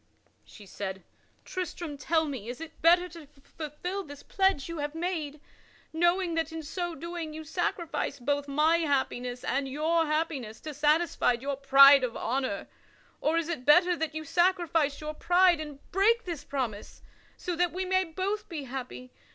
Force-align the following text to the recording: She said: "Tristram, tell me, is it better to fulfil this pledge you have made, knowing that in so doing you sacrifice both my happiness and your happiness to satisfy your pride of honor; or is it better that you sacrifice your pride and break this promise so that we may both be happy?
She 0.43 0.65
said: 0.65 1.03
"Tristram, 1.45 1.95
tell 1.95 2.25
me, 2.25 2.49
is 2.49 2.59
it 2.59 2.81
better 2.81 3.07
to 3.09 3.27
fulfil 3.27 4.03
this 4.03 4.23
pledge 4.23 4.67
you 4.67 4.79
have 4.79 4.95
made, 4.95 5.39
knowing 5.93 6.33
that 6.33 6.51
in 6.51 6.63
so 6.63 6.95
doing 6.95 7.35
you 7.35 7.43
sacrifice 7.43 8.17
both 8.19 8.47
my 8.47 8.77
happiness 8.77 9.43
and 9.43 9.69
your 9.69 10.07
happiness 10.07 10.59
to 10.61 10.73
satisfy 10.73 11.33
your 11.33 11.55
pride 11.55 12.03
of 12.03 12.17
honor; 12.17 12.67
or 13.21 13.37
is 13.37 13.47
it 13.47 13.63
better 13.63 13.95
that 13.95 14.15
you 14.15 14.25
sacrifice 14.25 15.01
your 15.01 15.13
pride 15.13 15.59
and 15.59 15.77
break 15.91 16.23
this 16.25 16.43
promise 16.43 17.03
so 17.37 17.55
that 17.55 17.71
we 17.71 17.85
may 17.85 18.03
both 18.03 18.49
be 18.49 18.63
happy? 18.63 19.11